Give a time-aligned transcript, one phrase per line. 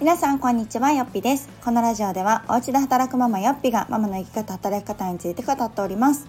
[0.00, 1.48] 皆さんこんにちはよっぴです。
[1.64, 6.28] このラジオではお家で働くママよっぴがママの生き方働き方について語っております、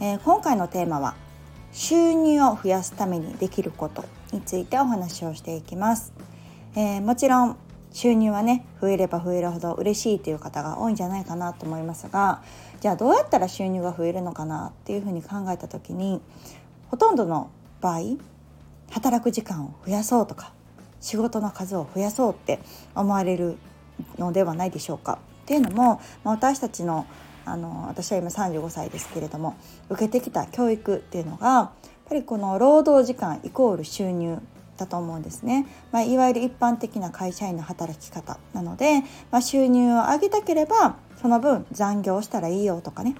[0.00, 1.16] えー、今回のテーマは
[1.72, 6.12] 収入を増やすためにできることについてお話をしていきます、
[6.76, 7.56] えー、もちろん
[7.92, 12.44] 収入はね増えれば増えるほど嬉しいという方が多いんじゃないかなと思いますが
[12.80, 16.20] じゃあどうやったら収入が増えるのかなっていうふうに考えた時に
[16.90, 17.50] ほとんどの
[17.80, 18.02] 場合
[18.92, 20.52] 働く時間を増やそうとか
[21.00, 22.60] 仕事の数を増やそうって
[22.94, 23.56] 思われる
[24.18, 25.18] のではないでしょうか。
[25.42, 27.06] っていうのも、まあ、私たちの
[27.44, 29.56] あの私は今35歳ですけれども
[29.88, 31.70] 受けてきた教育っていうのがやっ
[32.08, 34.38] ぱりこの労働時間イコール収入
[34.76, 43.16] だと思うんですね、まあ、いわゆる一般的な会社員の働き方なので、まあ、収入を上げたければその分残業したらいいよとかね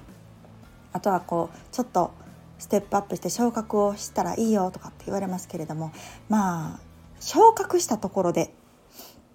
[0.92, 2.12] あとはこうちょっと
[2.58, 5.92] ステップアップして昇格をしたらいいよとかって言われますけれども
[6.28, 6.89] まあ
[7.20, 8.52] 昇格したところで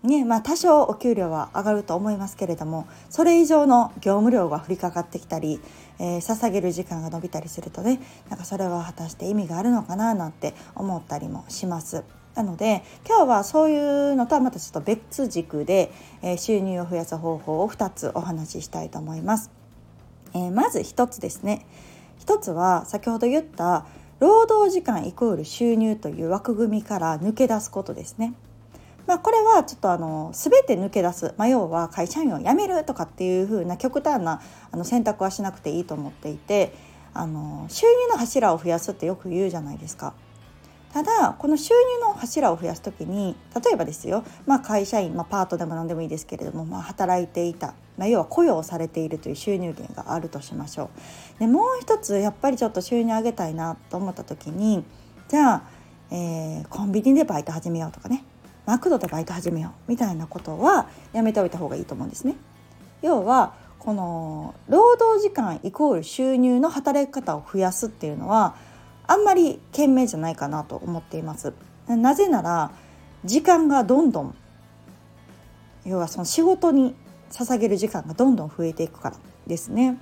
[0.06, 5.60] ねまあ、多少お給料は上がると思いますけれどもそれ以上の業務量が降りかかってきたり、
[6.00, 12.04] えー、捧げる時間が伸びたりするとねなんかそれは果たして意味があるのかななんて思ったりもします。
[12.36, 15.90] なので今日はそういうのとはまたちょっと別軸で、
[16.22, 19.52] えー、収入を増やす方法を2つお話ししたいと思います。
[20.34, 21.66] えー、まず1つですね
[22.20, 23.86] 1つは先ほど言った
[24.26, 28.34] 労働時間イコール収入という枠組みから抜け出すことですね。
[29.06, 36.74] まあ、これはちょっとあの全て抜け出す、まあ、要は会社員を辞めるとかっていう風な極端なあの選択はしなくていいと思っていて
[37.14, 40.16] あの収入の柱を増やすってよく言うじゃないですか。
[40.96, 50.90] ただこの収入の柱を増やす時に例えばですよ、まあ、会社員、まあ、パートでも何でもいいですけれども、まあ、働いていた、まあ、要は雇用されているという収入源があるとしましょ
[51.36, 51.40] う。
[51.42, 54.86] でもう一つやっぱりちょっと収入上げたいなと思った時に
[55.28, 55.64] じゃあ、
[56.12, 58.24] えー、コンビニでバイト始めようとかね
[58.66, 62.36] マクドでバイト始めようみたいなことはやめておいた方がいいと思うんですね。
[63.02, 68.56] 要はこの労働時間イコール収入の働き方を増やすっていうのは
[69.08, 71.54] あんまり賢明じゃないかなと思っています。
[71.88, 72.72] なぜなら
[73.24, 74.36] 時間がどんどん
[75.86, 76.96] 要はその仕事に
[77.30, 79.18] 捧げる時間がどんどん増えていくから
[79.48, 80.00] ですね。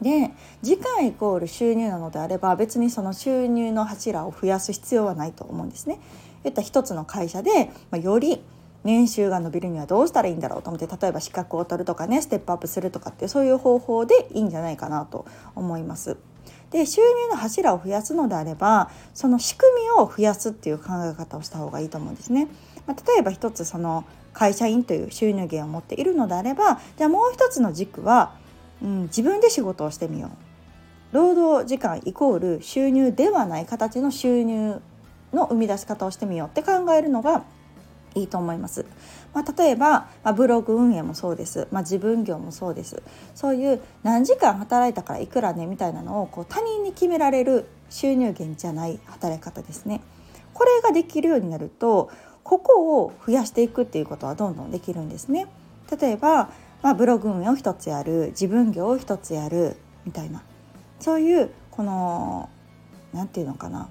[0.00, 0.30] で
[0.62, 6.00] 時間イコール収入なのであれば別にその収入の柱を増やす必要はないと思うんですね。
[6.42, 8.42] 言った一つの会社で、まあ、より
[8.82, 16.16] 年収が伸びるにはどうしたらいいんだろうと思って例えば資格を取るとかねステップアップするとかってそういう方法でいいんじゃないかなと思います。
[16.70, 22.48] で収入の柱を増やすのであればその仕組みを増やすっていう考え方をした方がいいと思うんですね。
[22.86, 28.34] まあ、例えば一つその会社員という収入源を持っているのであればじゃあもう一つの軸は、
[28.82, 30.30] うん、自分で仕事をしてみよう。
[31.12, 34.80] 労働時間イコール収入ではない形の収入
[35.32, 37.42] の生み出し方をしてみようって考えるのが
[38.14, 38.84] いいと思います。
[39.32, 43.00] まあ、例えば、まあ、ブログ運営もそうです、まあ、自分業もそうです
[43.34, 50.00] そういう何時間働いたからいくらねみたいなのをこう他人に決められる収入源じゃない働き方ですね。
[50.52, 52.10] これができるようになると
[52.42, 55.46] ここを増やしていくっていうことはどんどんできるんですね。
[56.00, 56.50] 例えば、
[56.82, 60.42] まあ、ブログ運営を一つやる自分業を一つやるみたいな
[60.98, 62.48] そういうこの
[63.12, 63.88] 何て言うのかな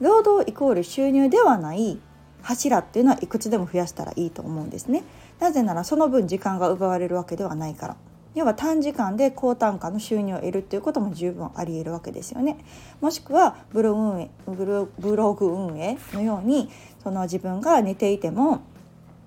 [0.00, 1.98] 労働イコール収入ではない
[2.42, 5.02] 柱っていうのはいくつでも増やしたらいいと思うんですね。
[5.38, 7.96] なぜならその分時間が奪われるわけではないから。
[8.34, 12.58] 要は短時間で高単価の収入を得るっていうことも十分ありえるわけですよね。
[13.00, 16.70] もしくはブログ運営ブログ運営のように
[17.02, 18.60] その自分が寝ていても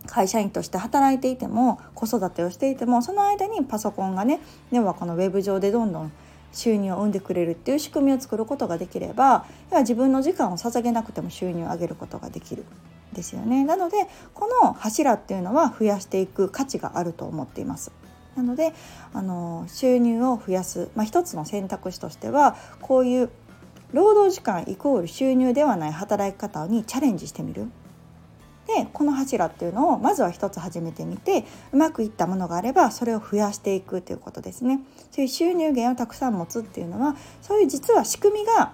[0.07, 4.39] 会社員として働いていても子育てをしていてもその間にパソコンがね
[4.71, 6.11] 要はこのウェブ上でどんどん
[6.53, 12.63] 収入を生んでくれるっていう仕組みを作ることができれば要は自分の時間を捧げなくても収入を上げることができる
[13.13, 13.63] ですよね。
[13.63, 17.91] なのでこの柱っていうのは増やしていく価値があると思っています。
[18.35, 18.73] なので
[19.13, 23.29] あの収入を増やす、まあ、一つの選択肢としてはこういう
[23.91, 27.67] 労働時間イコール収入ではない働き方にチャレンジしてみる。
[28.77, 34.81] でこの柱っていうのをまずは一つ始めてみてうまくいったものがあればそれを増やしていくということですね。
[35.11, 38.73] そういう収入源をたくさん持つっていうのはそういう実は仕組みが、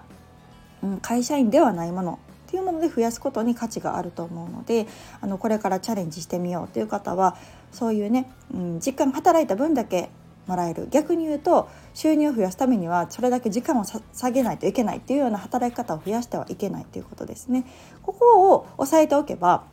[0.82, 2.18] うん、会社員ではないもの
[2.48, 4.86] っていうもので増やすことに価値があると思うので
[5.20, 7.36] あのこれからチャレンジしてみようという方は
[7.70, 10.10] そういうね、うん、時間働いた分だけ
[10.46, 17.64] もらえる逆に言うと収入を増やすためにはそれだけ時間を下げないといけないっていうような働き方を増やしてはいけないということですね。
[18.02, 19.64] ここを押さえておけば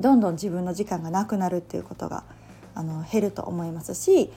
[0.00, 2.24] どんどん自分の時間がなくなるっていうことが
[2.74, 4.30] あの減ると思いますし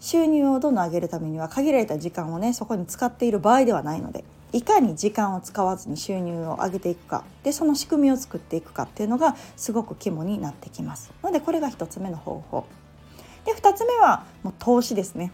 [0.00, 11.12] 収入をどんどん上げるためには限られた時間をねそこに使っている場合ではないのでいかに時間を使わずに収入を上げていくかでその仕組みを作っていくかっていうのがすごく肝になってきます。
[11.22, 12.66] のでこれが1つ目の方法。
[13.46, 15.32] で2つ目はもう投資ですね。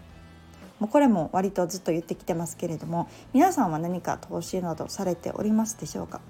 [0.78, 6.20] もうこれも割とずっと言ってきてますけれども皆さんは何か投資などされておりますでしょうか、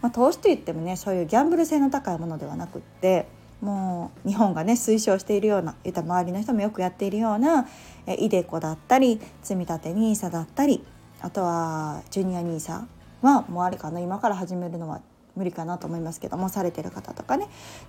[0.00, 3.26] まあ、投資といってもねそういうギャンブル性の高いものではなくって
[3.60, 7.66] もう日本がね推奨しているような言った周りの人もよくやっているような
[8.06, 10.84] えイデコだったり積み立て NISA だったり
[11.20, 12.86] あとはジュニア NISA
[13.22, 15.00] はもうあれかな今から始めるのは
[15.34, 17.48] 無理かなと思いますけどもされてる方とかね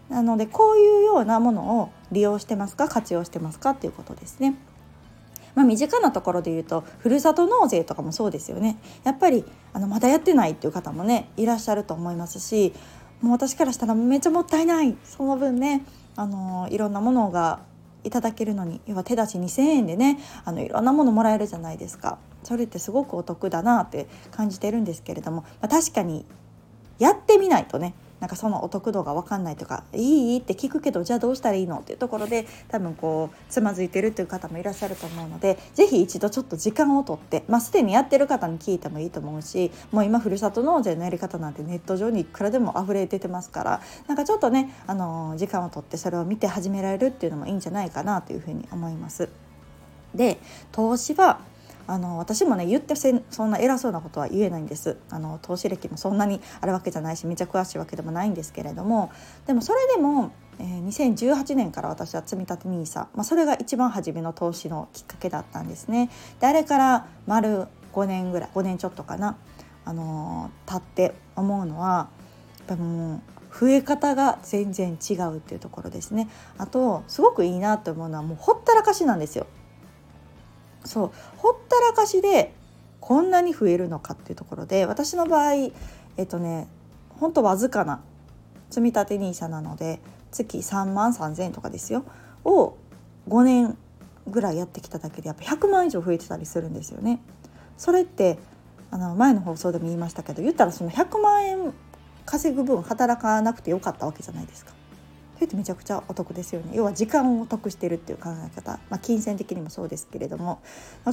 [0.09, 4.55] なのでこういうようなものを利用してますか活用してますかっていうことですね。
[5.55, 8.77] まあ、身近なところで言うとふるさと納税とかもそうですよね。
[9.03, 12.73] やっぱりあのまだやってないっていう方もねいらっしゃると思いますし
[13.21, 15.85] もう私からしたらめっちゃもったいないその分ね
[16.15, 17.59] あのいろんなものが
[18.03, 22.17] いただけるのに要は手出し2,000円でねあのいろんなものもらえるじゃないですか。
[22.43, 26.25] それってすごくお得だなって感じてるんですけれども、まあ、確かに
[26.97, 31.79] やってみないとねなんかそのお得度が分かんないとか「いい?」って聞くけどじゃあどうしたらいいの？
[31.79, 49.29] っていうところで多分こうつまずいてるという方もいらっしゃると思うので是非一度ちょっと時間をとって、まあ、すでにやってる方に聞いてもいいと思うしもう今ふるさと納税のやり方なんてネット上にいくらでも溢れ出てますからなんかちょっとね、あの時間をとってそれを見て始められるっていうのもいいんじゃないかなというふうに思います。
[50.13, 50.39] で
[50.71, 51.39] 投資は
[51.89, 54.97] あの私もね言ってそんな偉そうなことは言えないんです。
[55.09, 59.11] あの投資歴もそんなにあるわけじゃないしめちゃ詳しいわけでもないんですけれども。
[59.47, 66.11] でもそれでも、えー、2018年から私は積み立て NISA、まあ、それが一番初めの投資のきっかけだったんですね。
[66.39, 69.37] であれから丸5年ぐらい5年ちょっとかな、
[69.83, 72.09] あのー、って思うのは
[72.67, 73.21] やっぱもう
[73.59, 76.29] 増え方が全然違うっていうところですね。
[76.59, 79.47] あとすごくいいなと思うのはもうほったらかしなんですよ。
[80.85, 82.53] そうほったらかしで
[82.99, 85.53] こんなに増えるのかっていうところで私の場合
[86.17, 86.67] えっとね
[87.09, 88.01] ほんとわずかな
[88.69, 89.99] 積立て NISA なので
[90.31, 92.05] 月3万3,000円とかですよ
[92.45, 92.75] を
[93.27, 93.77] 5年
[94.27, 97.19] ぐらいやってきただけでやっぱ100万以上増えてたりするんですよね。
[97.77, 98.37] それって
[98.91, 101.73] あの前の放送でも言いましたけど言ったらその100万円
[102.25, 104.73] 稼ぐ分働かなくてよかったわけじゃないですか。
[105.39, 106.71] それってめちゃくちゃお得ですよね。
[106.73, 110.59] 要は時間を得してるっていう考え方、まあ、金銭的にもそうですけれども、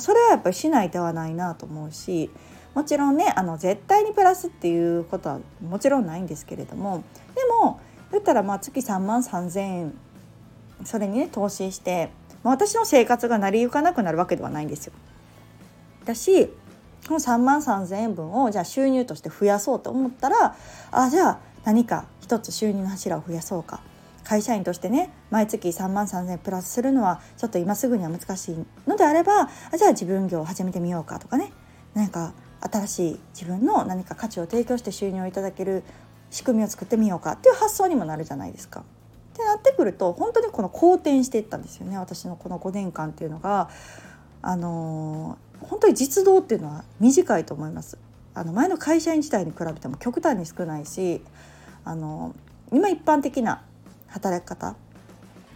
[0.00, 2.28] それはやっぱりしないではないなと思うし
[2.75, 7.05] もちろんねあの絶対にプラスっていうことはもちろんないんですけれども
[7.37, 7.81] でも
[8.11, 9.94] 言ったらまあ月3万3,000円
[10.84, 12.11] それにね投資して、
[12.43, 14.93] まあ、私の生活が成り行かなくなるわけではないんですよ。
[16.05, 16.46] だし
[17.06, 20.56] この3万3,000円分をじゃあ収入として増やそうと思ったら
[20.90, 23.81] あじゃあ何か一つ収入の柱を増やそうか。
[24.26, 28.56] 会社員としてね毎月3万3,000円プラスするのはちょっと今すぐには難しい
[28.88, 31.52] のであればあじゃあ自分業を始めてみようかとかね
[31.94, 35.84] 何か新しい自分の何か価値を提供して収入をいただける
[36.31, 38.81] 仕組みを作ってみようかっていう発想にもなるじゃないですか。
[38.81, 38.82] っ
[39.37, 43.69] てなってくると本当にこの好転していったんですよね私のこの5年間っていうのが
[44.40, 47.99] あのー、本当に実動っていうのは短いと思います。
[48.34, 51.23] あの前の会社員時代に比べても極端に少ないし
[51.84, 52.34] あの
[52.73, 53.62] 今一般的な
[54.16, 54.76] 働き方。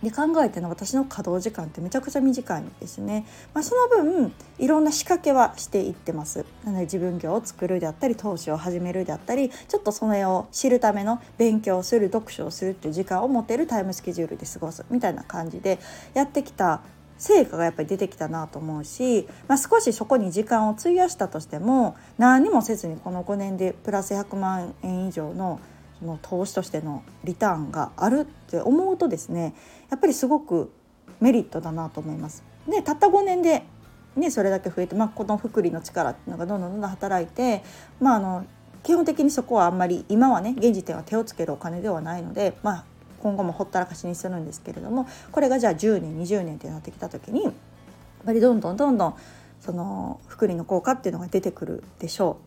[0.02, 6.46] で考えての私の稼働時間ってめちゃくちゃ短いんですね、まあ、その分いろんな仕掛けはしていってます。
[6.64, 15.78] なので自分業を作るであったり投資を始めるであったりちょっとそれを知るための勉強をする読書をするっていう時間を持てるタイムスケジュールで過ごすみたいな感じで
[16.14, 16.80] やってきた
[17.18, 25.60] 成果がやっぱり出てきたなと思うし、まあ、少しそこに時間を費やしたとしても何もせずにこの5年でプラス100万円以上の
[26.02, 29.54] の投資としてのリターンがあるって思うとですね
[29.90, 30.72] やっぱりすごく
[31.20, 32.42] メリットだなと思います。
[32.68, 33.64] でたった5年で
[34.16, 37.62] ね、それだけ増えて、まあ、この福利の力っていうのがどんどんどんどん働いて、
[38.00, 38.44] まあ、あの
[38.82, 42.84] 基本的にそこはあんまり今はね現時点は手をつけるお金ではないので、まあ、
[43.20, 47.52] 今後もほったらかしにするんですけれどもこれがじゃあ10年20年ってなってきた時にやっ
[48.24, 49.14] ぱりどんどんどんどん
[49.60, 52.38] その福利の効果っていうのが出てくるでしょ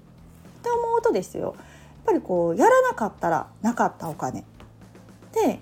[0.56, 0.60] う。
[0.60, 1.56] って思うとですよ
[2.06, 4.44] ぱりこうやらなかったらなかったお金。
[5.34, 5.60] で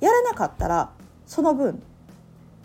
[0.00, 0.90] やらなかったら
[1.26, 1.82] その分、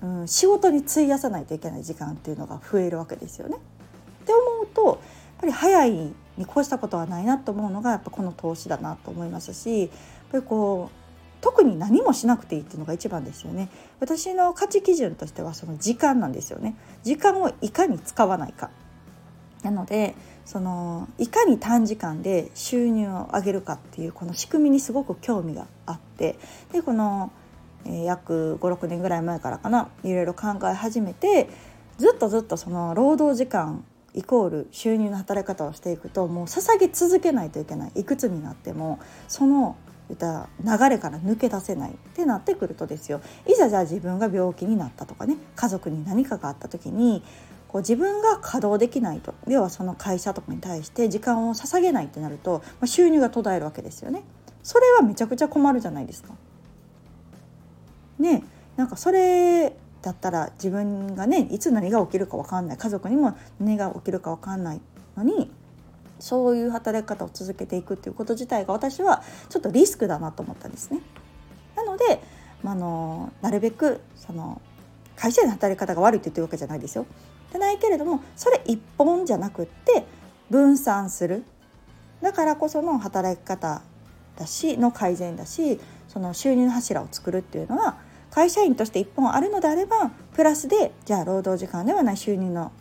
[0.02, 3.58] うん、仕事に費やさないといけない時間っていうのが増えるわけですよね。
[4.24, 4.98] って思うとやっ
[5.42, 9.90] ぱり早いに越したことはないなと思うのがやっぱこの投資だなと思いますしやっ
[10.32, 11.00] ぱりこう
[11.42, 13.70] 特に何もしなくていいっていうのが一番ですよね。
[14.00, 16.76] 私の価値基準としてはその時間なんですよね。
[17.04, 18.70] 時間をいかに使わないか。
[19.64, 20.16] なので
[20.50, 26.40] そのいかに短時間で収入を上げるかっていうこの仕組みにすごく興味があって
[26.74, 27.32] でこの、
[27.86, 31.52] えー、約56年ぐらい前からかないろいろ考え始めて
[32.00, 39.78] ずっとずっとその労働時間イコール収入の働き方をしていくともう捧げ続けないといけないいくつになってもその
[40.16, 43.22] た流れから抜け出せないってなってくるとですよ。
[43.48, 47.22] いざじゃあ自分が病気になったとかね家族に何かがあった時に
[47.70, 54.24] こう自分が稼働できないと要はその会社とかに対して時間を捧げないってなると、まあ、収入が途絶えるわけですよね。
[54.64, 56.34] それはめちゃくちゃ困るじゃないですか。
[58.18, 58.44] ね
[58.76, 64.82] なんかそれだったら自分がねいつ何が起きるか分かんない家族にも何が起きるか分かんない
[65.16, 65.52] のに
[66.20, 71.02] そういう働き方を続けていくっていうこと自体が私はちょっとリスクだなと思ったんですね。
[71.76, 72.22] なので、
[72.64, 74.62] あのなるべくその
[75.16, 77.06] 会社の働き方が悪いって言ってるわけじゃないですよ。
[77.52, 80.06] でないけれどもそれ一本じゃなくって
[80.50, 81.44] 分散する
[82.22, 83.82] だからこその働き方
[84.38, 87.98] だしの改善だしその収入の柱を作るっていうのは
[88.32, 92.72] 会社員として一本あるのであればプラスでじゃあ労働時間ではない収入の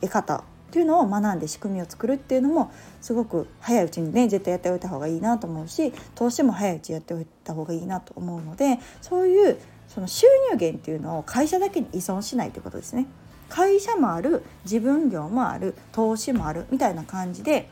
[0.00, 13.06] 得方っていうのを学んで仕組みを作るっていうのもすごく早いうちにね絶対やっておいた方がいいなと思うし投資も早いうちやっておいた方がいいなと思うのでそういうその収入源っていうのを会社だけに依存しないということですね。
[13.48, 17.68] 会社もある自分業もある投資もあるみたいな感じで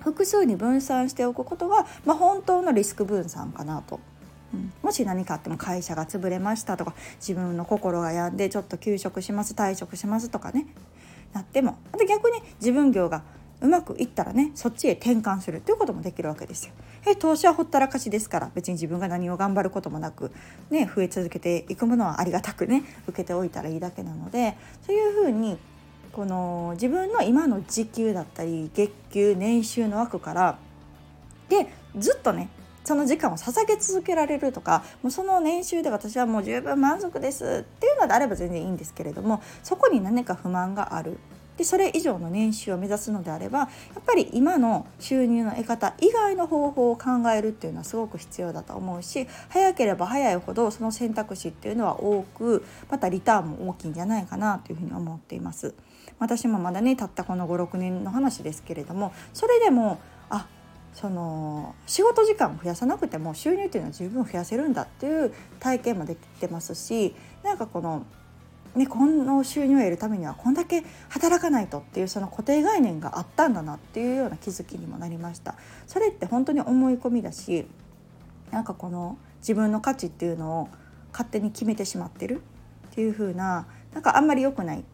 [0.00, 4.00] 複数に分散しておくことが、まあ、本当のリスク分散かなと。
[4.52, 10.66] うん、もし何かあっても会社が潰れましたとか自分の心が病んでちょっと休職します退職しますとかね
[11.32, 13.22] なってもあと逆に自分業が
[13.60, 16.72] うまくいったらねそっちへ転換するっていうこともできるわけですよ。
[17.06, 20.32] え投資はほったらかしですから別に自分が何を頑張ることもなく、
[20.70, 25.58] ね、増え続けていくものはありがたくね受けておいたらいいだけなのでそういうふうに
[26.12, 30.58] この自分の今の時給だったり月給年収の枠から
[31.48, 32.48] でずっとね
[32.84, 41.18] その時間を捧げ続けられるとかもうその年収で私はもう十分満足ですっていうのであれば全然いいんですけれどもそこに何か不満がある
[41.60, 43.68] でそれ以上の年収を目指すのであればやっ
[44.06, 55.74] ぱり今の収入の得方以外の方法を考えるっていうのはすごく必要だと思うし早ければ早いほどその選択肢っていうのは多くまたリターンも大きいんじゃないかなというふうに思っています。
[56.18, 60.00] 私もまだねたったこの56年の話ですけれどもそれでも
[60.30, 60.46] あ
[60.94, 68.06] その仕事時間を増やさなくても収入っていうのは十分増やせるんだっていう体験もできてますしなんかこの、
[68.76, 75.56] ね、この収入を得るためにはこんだけ働かないとっていうその固定概念があったんだなっていうような気づきにもなりました。
[75.86, 77.66] それって本当に思い込みだし
[78.52, 80.68] なんかこの自分の価値っていうのを
[81.12, 82.42] 勝手に決めてしまってる
[82.90, 84.84] っていう風ななんかあんまり良くない、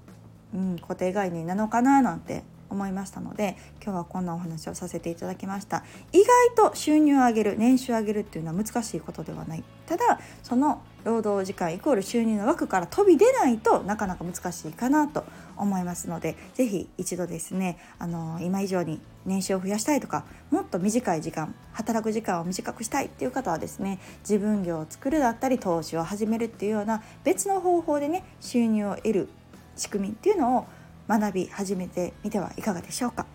[0.54, 6.18] うん、固定概念なのかななんて思いましたので今日はこんなお話をさせていただきました意
[6.56, 15.24] 外と収入を上げる年収を上げるっていうのは難しいことではないただその労働時間イコール収入の枠から飛び出ないとなかなか難しいかなと
[15.56, 29.28] 思いますので是非一度ですねあの今以上に年収を増やしたいとかもっと短い時間働く時間を短くしたいっていう方はですね自分業を作るだったり投資を始めるっていうような別の方法でね収入を得る
[29.76, 30.66] 仕組みっていうのを
[31.08, 33.26] 学び始めてみてはいかがでしょうか。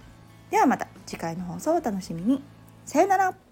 [0.50, 2.44] ではまた次回の放送をお楽しみに。
[2.86, 3.51] さよなら。